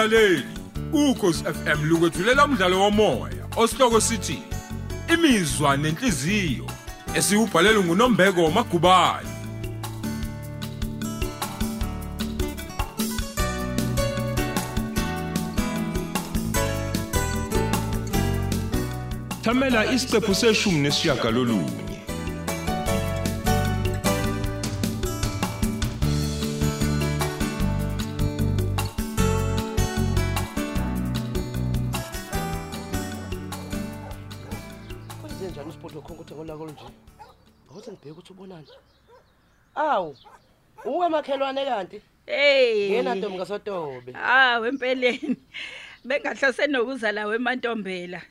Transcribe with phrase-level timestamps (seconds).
[0.00, 0.44] mlaleli
[0.92, 4.42] ukhosi FM lukwethulela umdlalo womoya osihloko sithi
[5.14, 6.66] imizwa nenhliziyo
[7.14, 9.28] esiubhalelwe nguNombeko Magubane.
[19.42, 21.89] Thamela isiqephu seshumi nesishiyagalolunye.
[39.74, 40.16] Awu.
[40.84, 42.00] Uwe makhelwane kanti.
[42.26, 42.92] Hey.
[42.92, 44.12] Yena ntombi kaSotobe.
[44.14, 45.36] Ah, wempeleni.
[46.04, 48.22] Bengahlose nokuza la wemantombela.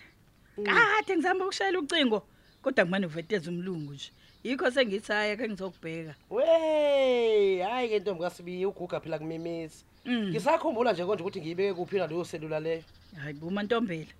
[0.65, 2.23] Kade ngizama ukushayela ucingo
[2.61, 4.11] kodwa kumane uveteza umlungu nje.
[4.43, 6.15] Yikho sengithi haya ke ngizokubheka.
[6.29, 9.83] Wey, hayi ke ntombi kaSibiya uguga phela kumemezi.
[10.05, 10.29] Mm.
[10.29, 12.83] Ngisakhumbula nje konje ukuthi ngiyibeke kuphi na leyo selula leyo.
[13.21, 14.11] Hayi bumantombela.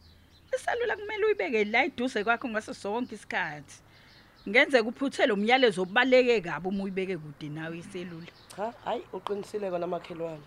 [0.56, 3.80] Isalula kumele uyibeke la iduze kwakho ngaso sonke isikhathi.
[4.48, 8.32] Ngenzeka uphuthele umyalezo obaleke kabi uma uyibeke kude nawe iselula.
[8.56, 10.42] Cha, hayi uqinisile kona makhelwane.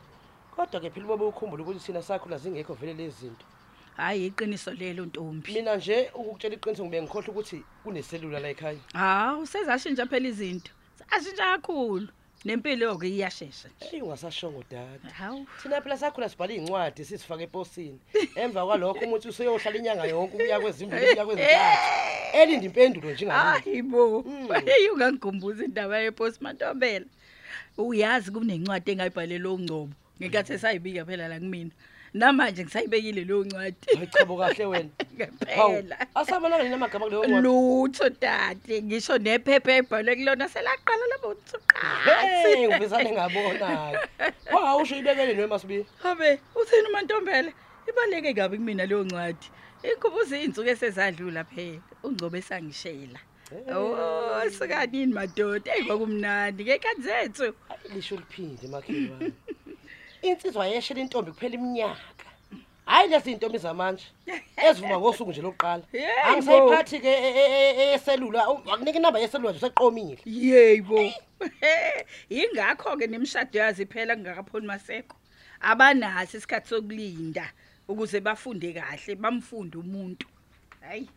[0.57, 3.45] Kodwa ke phela bobe ukhumbula ukuthi thina sakhula zingekho vele lezi zinto.
[3.97, 5.53] Hayi iqiniso lelo ntombi.
[5.53, 8.79] Mina nje ukukutshela iqiniso ngibe ngikhohle ukuthi kuneselula la ekhaya.
[8.95, 10.73] Ah, usezashintsha phela izinto.
[11.11, 12.09] Ashintsha kakhulu.
[12.45, 13.69] Nempilo ke iyashesha.
[13.79, 15.09] Hey ungasashongo dada.
[15.15, 15.47] Hawu.
[15.63, 18.01] Thina phela sakhula sibhala incwadi sisifake eposini.
[18.35, 22.12] Emva kwalokho umuntu useyohlala inyanga yonke ukuya kwezimbili ukuya kwezintathu.
[22.33, 23.65] Elinde impendulo njengalezi.
[23.65, 24.23] Hayibo.
[24.27, 24.49] Mm.
[24.67, 27.05] Hey ungangigumbuza indaba yepost Mantombela.
[27.79, 29.89] Uyazi kunencwadi engayibhalelwe ongcobo.
[30.21, 31.71] Ngikathi sayibika phela la kumina.
[32.15, 33.77] Namanje ngisayibekile leyo ncwadi.
[33.97, 34.89] Hayi chabo kahle wena.
[35.57, 35.73] Hawu.
[35.73, 36.07] Ngempela.
[36.15, 37.43] Asabonanga nini amagama kuleyo ncwadi?
[37.49, 42.69] Lutho tati ngisho nephepha ebhalwe kulona selaqala labo Hey, utsuqathi.
[42.69, 43.99] ngivizane ngabona.
[44.53, 45.87] Wa usho ibekele nwe masibi.
[46.03, 47.53] Habe uthini uMantombela?
[47.89, 49.47] Ibaleke kabi kumina leyo ncwadi.
[49.83, 51.83] Inkhubuzo izinsuku esezadlula phela.
[52.03, 53.19] Ungcobe esangishela.
[53.75, 55.73] Oh, sikanini madoda.
[55.73, 57.55] Hey kwakumnandi ngekhathi zethu.
[57.95, 59.33] Lisho liphinde makhelwane.
[60.23, 62.01] Insizwa yeshela intombi kuphela iminyaka.
[62.87, 64.05] Hayi lezi intombi zamanje
[64.57, 65.83] ezivuma ngosuku nje lokuqala.
[65.93, 66.29] Yey, bo.
[66.31, 70.19] Angisayiphathi ke e- e- e- eselula, akunika inamba yeselula nje useqomile.
[70.25, 71.13] Yebo.
[72.31, 75.17] Ingakho ke nemishado yazi phela kungakapholi maseko.
[75.61, 77.53] Abanasi isikhathi sokulinda
[77.89, 80.27] ukuze bafunde kahle, bamfunde umuntu.
[80.81, 81.09] Hayi.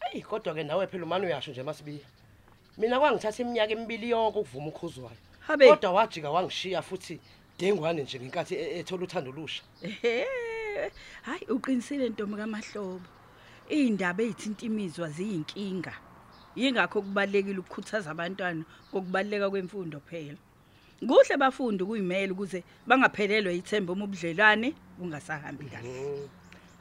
[0.00, 2.06] Hey kodwa ke nawe phela umani uyasho nje masibiya.
[2.78, 5.16] Mina kwangithatha iminyaka emibili yonke ukuvuma ukhuzwayo.
[5.68, 7.20] Kodwa wajika wangishiya futhi
[7.58, 9.62] dengwane nje ngenkathi e- ethola uthando lusha.
[9.82, 10.26] Ehhe.
[11.22, 13.00] Hayi uqinisile ntombi kaMahlobo.
[13.68, 15.94] Indaba ezithinta imizwa ziyinkinga.
[16.56, 20.38] Yingakho kubalekile ukukhuthaza abantwana ngokubaleka kwemfundo phela.
[21.08, 25.88] Kuhle bafunde kuyimela ukuze bangaphelelwe ithemba uma ubudlelwane bungasahambi kahle.
[25.90, 26.28] Mm.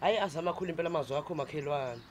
[0.02, 2.02] Hayi azama khulu impela amazwi akho makhelwane.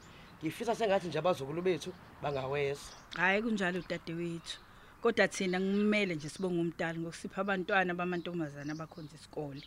[0.42, 2.90] Ngifisa sengathi nje abazukulu bethu bangaweza.
[3.16, 4.58] Hayi kunjalo dadewethu.
[5.02, 9.62] Kodwa thina ngimele nje sibonga umdali ngokusipha abantwana bamantombazana abakhonza isikole.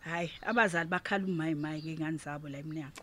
[0.00, 3.02] Hayi abazali bakhala umayi mayi ke ngani zabo la eminyaka.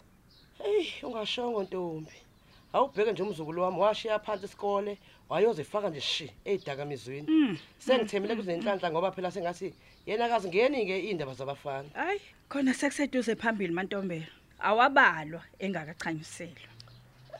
[0.57, 2.31] Hey ungashongo ntombi.
[2.73, 4.97] Awubheke nje umzukulu wami washiya phansi isikole
[5.29, 7.27] wayozifaka nje shi ezidakamizweni.
[7.27, 7.57] Mm.
[7.77, 9.73] Sengithemile kuzenhlanhla ngoba phela sengathi
[10.05, 11.89] yena akazi ngeni ke indaba zabafana.
[11.93, 14.27] Hayi khona sekuseduze phambili mantombela.
[14.59, 16.71] Awabalwa engakachanyuselwa.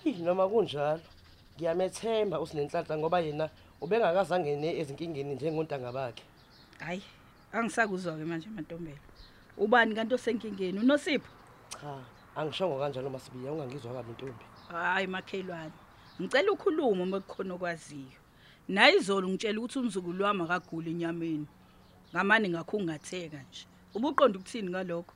[0.04, 1.02] Hey noma kunjalo
[1.56, 3.50] ngiyamethemba usinenhlanhla ngoba yena
[3.82, 6.24] ubengakazangene ezinkingeni njengontanga bakhe.
[6.80, 7.02] Hayi
[7.54, 9.00] angisakuzwa ke manje mantombela.
[9.58, 11.32] Ubani kanti osenkingeni unosipho?
[11.82, 12.04] Cha,
[12.36, 14.46] angishongo kanjalo masibiya ungangizwa kabi ntombi.
[14.70, 15.72] Hayi makhelwane.
[16.22, 18.20] Ngicela ukhuluma uma kukhona okwaziyo.
[18.68, 21.48] Nayi izolo ngitshela ukuthi umzukulu wami akaguli enyameni.
[22.14, 23.66] Ngamani ngakhungatheka nje.
[23.96, 25.14] Ubuqonda ukuthini ngalokho?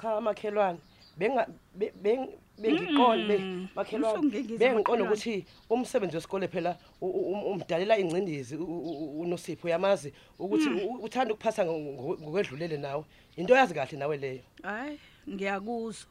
[0.00, 0.78] Cha makhelwane
[1.18, 5.04] benga be- beng- bengiqonde Mm, makhelwane usuke ngizwa bengiqonde makhelwane.
[5.04, 11.34] ukuthi umsebenzi wesikole phela u- u- umdalela ingcindezi u- u- unosipho yamazi ukuthi u- uthanda
[11.34, 13.04] ukuphatha ngo- ngo- ngokwedlulele nawe
[13.36, 16.10] into yazi kahle nawe leyo Hayi ngiyakuzwa.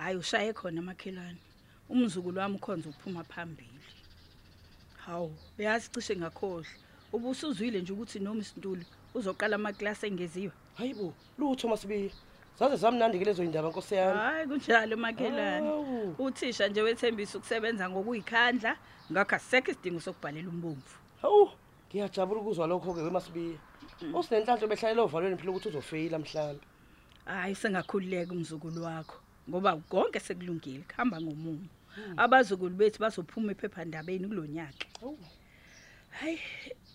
[0.00, 1.36] Hayi ushaye khona makhelwane.
[1.88, 3.80] Umzukulu wami ukhonza ukuphuma phambili.
[5.04, 6.68] Hawu, uyazi cishe ngakhohle.
[7.12, 10.52] Ubusuzwile nje ukuthi noma isintuli uzoqala amaklasi engeziwe.
[10.74, 12.10] hayibo lutho masibiya
[12.58, 15.66] zaze zamnandi ke lezo indaba nkosi yami Hayi kunjalo makhelwane.
[15.66, 16.14] Hawu.
[16.18, 18.76] Uthisha nje wethembisa ukusebenza ngokuyikhandla
[19.12, 20.96] ngakho asekho isidingo sokubhalela umbomvu.
[21.22, 21.50] hawu
[21.88, 23.58] ngiyajabula ukuzwa lokho ke wemasibiya
[24.14, 26.64] usinenhlanhla behlalela ovalweni phela ukuthi uzofeyila mhlambe
[27.24, 29.16] Hayi sengakhululeka umzukulu wakho
[29.50, 31.66] ngoba konke sekulungile khamba ngomumo.
[32.16, 34.86] Abazukulu bethu bazophuma ephephandabeni kulonyaka.
[35.00, 35.18] hawu
[36.18, 36.38] Hayi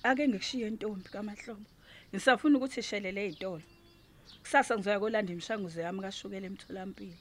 [0.04, 1.68] ake ngikushiye intombi kaMahlobo.
[2.12, 3.66] Ngisafuna ukuthi ishelele ezitolo.
[4.42, 7.18] kusasa ngizoya kolanda imishanguzo yami kashukela emtholampilo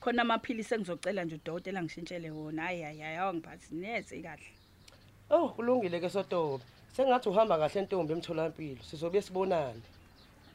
[0.00, 4.50] khona amaphilisi engizocela nje udokotela ngishintshele wona hayi hayi hayi awangiphathi neze kahle
[5.30, 6.64] Oh kulungile ke sotobe.
[6.94, 8.82] Sengathi uhamba kahle ntombi emtholampilo.
[8.82, 9.82] Sizobuye sibonane.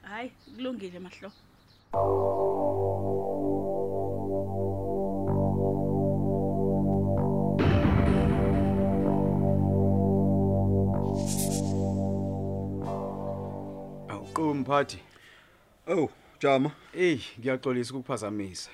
[0.03, 1.31] hayi kulungile mahlo
[14.35, 14.99] Awuqo mphathi.
[15.87, 16.09] Oh,
[16.39, 16.71] Jama.
[16.93, 18.69] Ey, ngiyaxolisa ukukuphazamisa.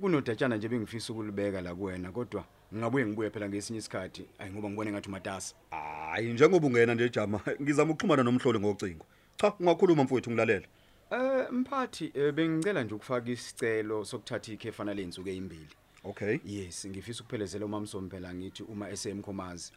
[0.00, 4.24] Kunodatshana nje bengifisa ukulibeka la kuwena kodwa ngingabuye ngibuye phela ngesinye isikhathi.
[4.38, 5.54] Ayi ngoba ngibone ngathi umatasa.
[5.70, 9.06] Hayi njengoba ungena nje Jama, ngizama ukuxhumana nomhloli ngocingo.
[9.36, 10.66] Cha, ungakhuluma mfowethu ngilalela.
[11.10, 15.74] Eh mphathi eh, bengicela nje ukufaka isicelo sokuthatha ikhefana lenzuku ezimbili.
[16.04, 16.38] Okay.
[16.44, 19.72] Yes, ngifisa ukuphelezela umama somphela ngithi uma esemkhomazi.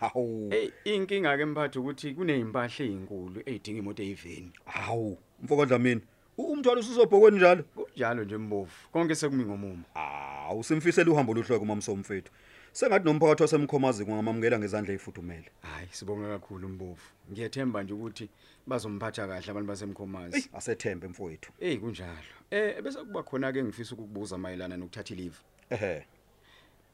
[0.00, 0.50] Hawu.
[0.50, 4.52] Hey, inkinga ke mphathi ukuthi kunezimpahla ezinkulu ezidinga imoto eyiveni.
[4.64, 6.00] Hawu, mfoko Dlamini.
[6.38, 7.62] u- Umthwalo usuzobhokweni njalo.
[7.62, 8.70] Kunjalo nje mbovu.
[8.92, 9.82] Konke sekumi ngomumo.
[9.94, 12.32] Hawu, simfisela uhambo oluhloko mamsomfethu.
[12.72, 15.50] Sengathi nomphakathi wasemkhomazi kungamamukela ngezandla ezifudumele.
[15.62, 17.02] Hayi, sibonga kakhulu mbovu.
[17.32, 18.28] Ngiyethemba nje ukuthi
[18.66, 20.36] bazomphatha kahle abantu basemkhomazi.
[20.36, 21.52] Ey, asethembe mfowethu.
[21.60, 22.34] Eh kunjalo.
[22.50, 25.36] Eh bese kuba khona ke ngifisa ukukubuza mayelana nokuthatha leave.
[25.70, 26.04] Ehhe.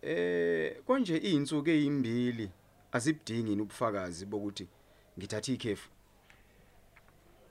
[0.03, 2.51] Eh konje izinsuku ezimbili
[2.93, 4.67] asibudingi ini ubufakazi bokuthi
[5.19, 5.89] ngithatha ikhefu.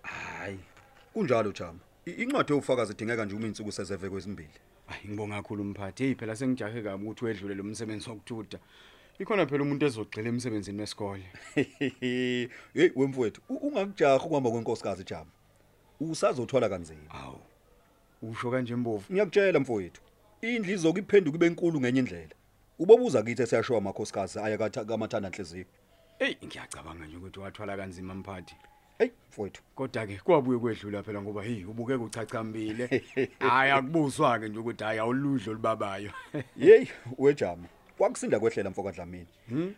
[0.02, 0.60] Hayi.
[1.14, 1.80] Kunjalo Jama.
[2.06, 4.50] I- Incwadi yofakazi idingeka nje uma insuku sezeve kwezimbili.
[4.88, 6.04] Hayi ngibonga kakhulu mphathi.
[6.04, 8.60] Hey phela sengijahe kabi ukuthi wedlule lo msebenzi wokuthutha.
[9.20, 11.24] Ikhona phela umuntu ezogxila emsebenzini wesikole.
[12.00, 15.32] Hey, wemfowethu, u- ungakujaha ukuhamba kwenkosikazi Jama.
[16.00, 17.12] Usazothwala kanzima.
[17.12, 17.40] Awu.
[18.22, 19.06] Usho kanje mbovu.
[19.14, 20.02] Ngiyakutshela mfowethu.
[20.42, 22.36] Indlu izokuphenduka ibe enkulu ngenye indlela.
[22.80, 25.66] Ubobuza kithi esiyashowa amakhosikazi aya katha kamathanda nhliziyo.
[26.20, 28.56] Hey ngiyacabanga nje ukuthi wathwala kanzima mphathi.
[28.98, 29.62] Hey, mfowethu.
[29.76, 33.04] Kodwa ke kwabuye kwedlula phela ngoba hey ubukeka uchachambile.
[33.40, 36.12] Hayi akubuzwa ke nje ukuthi hayi awuludlo libabayo.
[36.60, 36.86] Hey,
[37.18, 37.68] wejama.
[37.98, 39.28] Kwakusinda kwehlela mfoka Dlamini.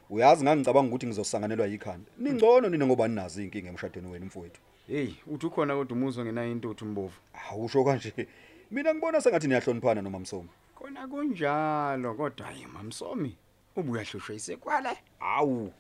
[0.09, 2.11] Uyazi ngangicabanga ukuthi ngizosanganelwa yikhanda.
[2.17, 4.61] Ningcono nina ngoba ninazi inkinga emshadweni wenu mfowethu.
[4.87, 7.19] Hey uthi ukhona kodwa umuzwa ngenayo intuthu mbovu.
[7.51, 8.27] Awusho kanje.
[8.71, 10.49] Mina ngibona sengathi niyahloniphana noma msomo.
[10.75, 13.37] Khona kunjalo kodwa hayi mamsomi
[13.75, 14.97] ubuya hlushwe isekwale.
[15.19, 15.73] Awu.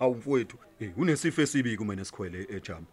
[0.00, 0.56] Awu mfowethu.
[0.78, 2.86] Hey, unesifo esibi kumene sikhwele ejama.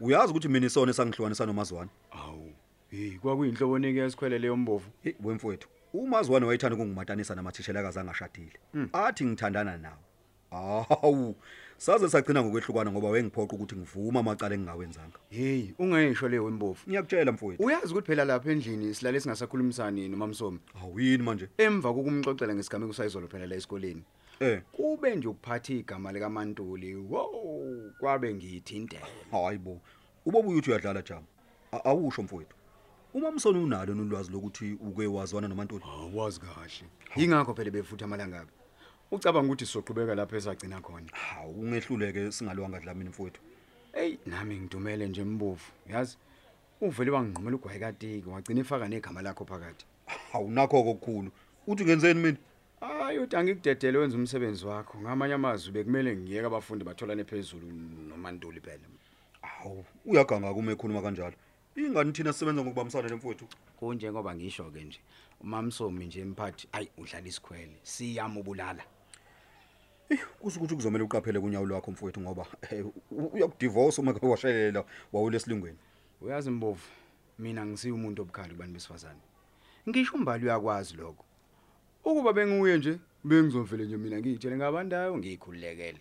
[0.00, 1.90] Uyazi ukuthi mina isona sangihlukanisa nomazwana.
[2.10, 2.52] Awu.
[2.90, 4.90] Hey kwakuyinhlobo nike yesikhwele leyo mbovu.
[5.02, 8.52] Hey wemfowethu, umazwane wayethanda ukungimatanisa namathishela kaze angashatile.
[8.92, 9.98] Athi ngithandana nawo.
[11.02, 11.36] Awu,
[11.82, 15.18] saze sagcina ngokwehlukanwa ngoba wengiphoqa ukuthi ngivuma amacala engingawenzanga.
[15.30, 16.80] Hey ungesho leyo mbovu.
[16.88, 17.62] Ngiyakutshela mfowethu.
[17.64, 20.58] Uyazi ukuthi phela lapha endlini silale singasakhulumisani nomamsomi.
[20.82, 21.48] Awuyini manje?
[21.58, 24.02] Emva kokumxoxela ngesigameko sayizolo phela la esikoleni.
[24.40, 26.94] Eh, Kube nje ukuphatha igama lika Mantuli.
[26.94, 27.26] Wo,
[28.00, 29.06] kwabe ngiyithintela.
[29.30, 29.80] hayibo.
[30.26, 31.26] Ubobuya uthi uyadlala jama.
[31.72, 32.56] A- Awusho mfowethu.
[33.14, 35.84] Uma msona unalo nolwazi lokuthi uke wazwana noMantuli.
[35.84, 36.86] Awazi kahle.
[37.16, 38.46] Yingakho phela befutha amalanga.
[39.12, 41.12] Ucabanga ukuthi sizoqhubeka lapha esagcina khona.
[41.12, 43.40] Hawu, ungehluleke singalwanga dlamini mfowethu.
[43.92, 46.16] Ey, nami ngidumele nje imbovu, yazi?
[46.80, 49.84] Uvele wangqomela ugwayi katiki, wagcina efaka negama lakho phakathi.
[50.32, 51.30] Hawu nakho okukhulu.
[51.66, 52.38] Uthi ngenzeni mina?
[52.80, 54.98] Hayi, uthi angikudedele wenza umsebenzi wakho.
[55.00, 57.66] Ngamanye amazwi bekumele ngiyeke abafundi batholane phezulu
[58.08, 58.88] noMantuli phela.
[59.42, 61.36] Hawu, uyaganga kuma ekhuluma kanjalo.
[61.76, 63.44] Ingani thina sisebenza ngokubambisana nemfowethu?
[63.76, 65.00] Kunje ngoba ngisho ke nje.
[65.40, 67.76] Umamsomi nje emphathi, ayi udlala isikhwele.
[67.82, 68.84] Siyamubulala.
[70.40, 75.78] Kusukuthi kuzomela uqaphele kunyawo lwakho mfowethu ngoba eh, u- uyakudivorce uma ke washelela wawule esilungweni.
[76.20, 76.82] Uyazi imbovu,
[77.38, 79.20] mina ngisiyo umuntu obukhali kubantu besifazane.
[79.88, 81.24] Ngisho umbali uyakwazi lokho.
[82.04, 85.98] Ukuba benguye nje, bengizovele nje mina ngiyitshele ngabandayo ngikhululekele.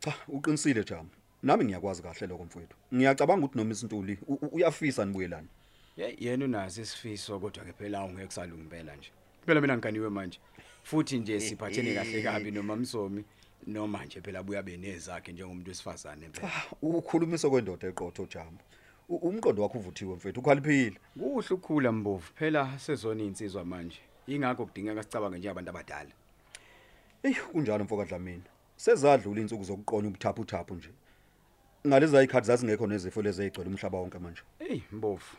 [0.00, 1.08] Cha, uqinisile Jama.
[1.42, 2.76] Nami ngiyakwazi kahle lokho mfowethu.
[2.94, 5.48] Ngiyacabanga ukuthi noma isintuli u- u- uyafisa nibuyelana.
[5.96, 9.10] Hey yena unaso isifiso kodwa ke phela ungeke salunga impela nje.
[9.46, 10.38] Phela mina ngikaniwe manje.
[10.86, 13.24] Futhi nje siphathene kahle kabi noma Msomi
[13.66, 16.52] noma nje phela buya benezakhe njengomuntu wesifazane phela.
[16.82, 18.58] Ukhulumisa kwendoda eqotho Jama.
[19.08, 20.96] U- Umqondo wakho uvuthiwe mfowethu, ukhaliphile.
[21.18, 22.30] Kuhle ukukhula mbovu.
[22.34, 23.98] Phela sezona insizwa manje.
[24.26, 26.10] Ingakho kudingeka sicabange njengabantu abadala.
[27.22, 28.42] Ey, kunjalo mfoka Dlamini.
[28.76, 30.90] Sezadlula insuku zokuqonya ubuthaphu thaphu nje.
[31.86, 34.42] Ngalezi ayikhathi zasingekho nezifo lezi ezigcwele umhlaba wonke manje.
[34.58, 35.36] Hey mbovu.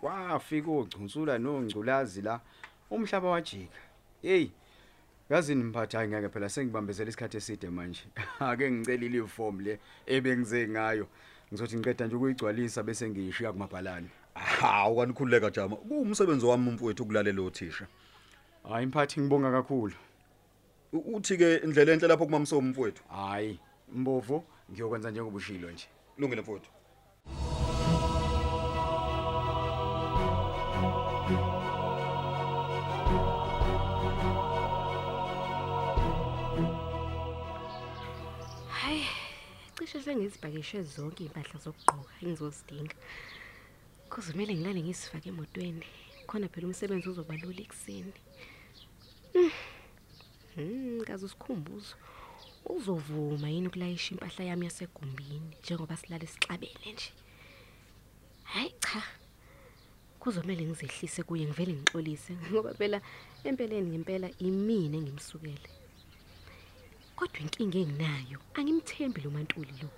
[0.00, 2.40] Kwafika ogcunsula nongculazi la
[2.90, 3.78] umhlaba wajika.
[4.22, 4.48] Hey.
[5.30, 8.00] Yazi nimphathi hayi ngeke phela sengibambezela isikhathi eside manje.
[8.40, 11.06] Ake ngicelile iform le ebengize ngayo.
[11.52, 14.08] Ngizothi ngiqeda nje ukuyigcwalisa bese ngiyishiya kumabhalani.
[14.34, 15.76] Hawu kanikhululeka Jama.
[15.76, 17.86] Kuwumsebenzi wami mfowethu ukulalela othisha.
[18.68, 19.94] Hayi mphathi ngibonga kakhulu.
[20.92, 23.02] U- Uthi ke indlela enhle lapho kumamsomo mfowethu.
[23.08, 23.60] Hayi
[23.92, 25.86] mbovu ngiyokwenza njengoba ushilo nje.
[26.18, 26.70] Lungile mfowethu.
[40.08, 42.96] Sengizibhakishe zonke impahla zokugqoka engizozidinga.
[44.10, 45.84] Kuzomele ngilale ngisifake emotweni
[46.28, 48.12] khona phela umsebenzi uzoba lula ekuseni.
[49.34, 49.50] Mm.
[50.56, 51.94] Mm, kaze usikhumbuzo.
[52.74, 57.10] Uzovuma yini ukulayisha impahla yami yasegumbini njengoba silale sixabene nje?
[58.52, 59.02] Hayi cha.
[60.20, 62.98] Kuzomele ngizehlise kuye ngivele ngixolise ngoba phela
[63.44, 65.68] empeleni ngempela imini engimsukele.
[67.18, 69.90] Kodwa inkinga enginayo angimthembi lo mantuli lo.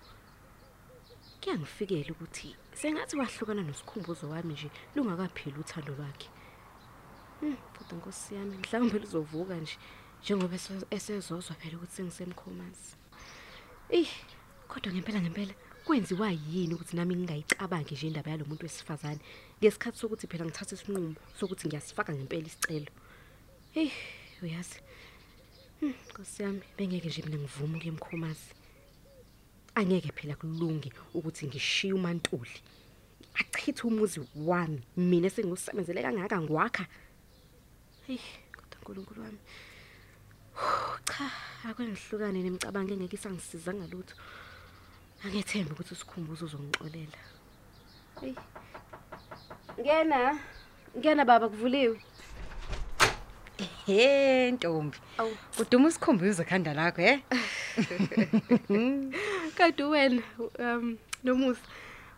[1.41, 6.29] Kuyangifikela ukuthi sengathi wahlukana nosikhumbuzo wami nje lungakapheli uthando lwakhe.
[7.41, 9.77] Hmm, kodwa nkosi yami mhlawumbe lizovuka nje
[10.23, 12.91] njengoba ese- esezozwa phela ukuthi sengisemkhomazi
[13.97, 14.09] eyi
[14.69, 19.21] kodwa ngempela ngempela kwenziwa yini ukuthi nami ngingayicabangi nje indaba yalo muntu wesifazane
[19.59, 22.91] ngesikhathi sokuthi phela ngithatha isinqumo sokuthi ngiyasifaka ngempela isicelo?
[23.75, 23.93] Eyi
[24.43, 24.79] uyazi
[25.83, 28.51] nkosi yami bengeke nje mina ngivume ukuya emkhomazi
[29.75, 32.57] angeke phela kulunge ukuthi ngishiye umantuli.
[33.41, 36.85] Achithe umuzi wami mina sengusebenzele kangaka ngiwakha.
[38.07, 38.19] Hey
[38.53, 39.41] kodwa uNkulunkulu wami.
[41.09, 41.31] Cha
[41.69, 44.15] akwengihlukane nemicabango engeke isangisiza ngalutho.
[45.25, 47.21] Angethemba ukuthi usikhumbuzo uzongixolela.
[48.21, 48.35] Hey
[49.81, 50.39] ngena
[50.99, 52.01] ngena baba kuvuliwe.
[53.87, 54.99] He ntombi.
[55.21, 55.37] Awu.
[55.59, 57.21] Uduma usikhumbuzo khanda lakho he?
[59.57, 60.23] kade wena
[60.59, 61.61] um nomusa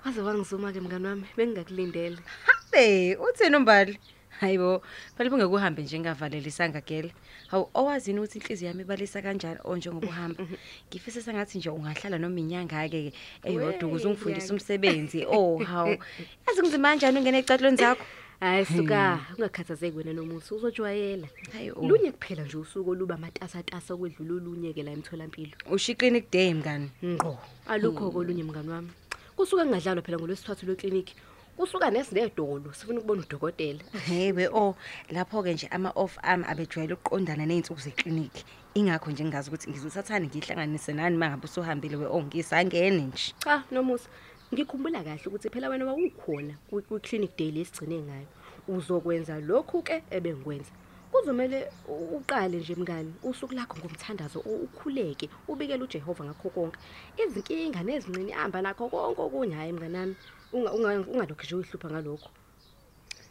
[0.04, 3.98] waze wangizuma ke mngani wami bengingakulindele Habe, uthini umbali?
[4.40, 4.82] Hayibo,
[5.16, 7.10] phela bungekuhambe nje ngavalela isangagela.
[7.50, 10.44] Hawu owazini ukuthi inhliziyo yami ibalisa kanjani onjengoba uhamba.
[10.88, 14.52] Ngifisa sengathi nje ungahlala noma inyanga ke eyodwa ukuze ungifundise Weyake.
[14.52, 15.26] umsebenzi.
[15.26, 15.96] Oh, hawu.
[16.46, 18.04] Yazi ngizima kanjani ungena ecatlweni zakho?
[18.42, 19.20] Hayi suka.
[19.38, 20.54] Ungakhathazeki wena nomusa?
[20.54, 21.86] Uzojwayela Hayi oh.
[21.88, 25.52] lunye kuphela nje usuku oluba matasatasa okwedlula olunye ke la emtholampilo.
[25.70, 26.90] Usho clinic day mngani.
[27.04, 28.90] ngqo alukho kolunye mngani wami.
[29.36, 31.14] Kusuka kungadlalwa phela ngolwesithathu lweklinikhi.
[31.56, 33.80] Kusuka nesinedolo sifuna ukubona udokotela.
[34.06, 34.74] Hebe oh
[35.10, 38.32] lapho ke nje ama off arm abejwayele ukuqondana nezinsuku zeclinic.
[38.74, 43.34] Ingakho nje ngingazi ukuthi ngizothathani ngihlanganise nani mangabe usuhambile we oh ngisangene nje.
[43.38, 44.08] cha nomusa.
[44.54, 48.26] Ngikhumbula kahle ukuthi phela wena wawukhona kwi- kwi-clinic day lesigcine ngayo
[48.68, 50.70] uzokwenza lokhu ke ebengikwenza
[51.12, 56.78] kuzomele u- uqale nje mngani usuku lakho ngomthandazo u- ukhuleke ubikele uJehova ngakho konke
[57.26, 60.14] izinkinga nezincini hamba nakho konke okunye hayi mnganami
[60.52, 62.30] Unga- unga- ungalokhu nje uyihlupha ngalokho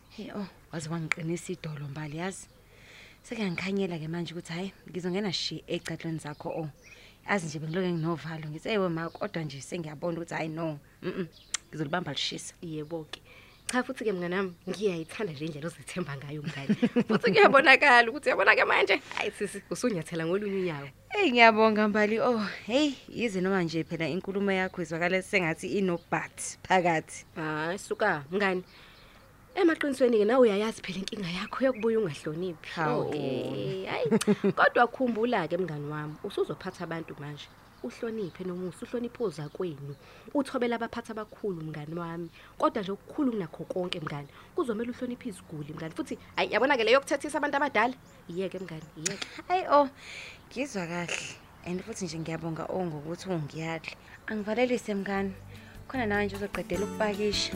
[0.09, 2.47] Hey oh waze wangiqinisa idolo mbali yazi.
[3.23, 6.69] Seke ngikhanyela ke manje ukuthi hayi ngizongena shi ecatlweni zakho oh.
[7.27, 10.79] Azi nje bengiloke nginovalo ngithi ewe ma kodwa nje sengiyabona ukuthi hayi no.
[11.01, 11.25] Mhm.
[11.69, 12.53] Ngizolibamba lishisa.
[12.61, 13.21] yebo ke
[13.71, 16.75] cha futhi ke mnganami ngiyayithanda nje indlela ozethemba ngayo mngani
[17.07, 22.43] futhi kuyabonakala ukuthi uyabona ke manje hayi sisi usunyathela ngolunye unyawo Hey ngiyabonga mbali oh
[22.67, 26.37] hey yize noma nje phela inkulumo yakho izwakala sengathi ino but
[26.67, 27.25] phakathi.
[27.35, 28.63] hayi suka mngani
[29.55, 33.07] emaqinisweni ke nawe uyayazi phela inkinga yakho yokubuya ungahloniphi Hawu.
[33.07, 34.07] okay hayi
[34.57, 37.47] kodwa khumbula ke mngani wami usuzophatha abantu manje
[37.83, 39.95] uhloniphe nomusa uhloniphe ozakwenu
[40.33, 45.95] uthobela abaphathi abakhulu mngani wami kodwa nje okukhulu kunakho konke mngani kuzomela uhloniphe iziguli mngani
[45.95, 47.95] futhi ayi yabona ke leyo kuthethisa abantu abadala
[48.29, 49.89] iyeke mngani iyeke Hayi oh
[50.51, 51.51] ngizwa kahle.
[51.65, 53.95] And futhi nje ngiyabonga oh ngokuthi ungiyadli.
[54.27, 55.33] Angivalelise mngani.
[55.87, 57.53] Khona nawe nje uzoqedela ukupakisha.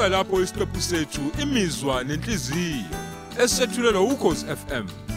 [0.00, 2.84] Sisibeka lapho isiqephu sethu imizwa nenhliziyo
[3.44, 5.09] esethulelwa ukhozi FM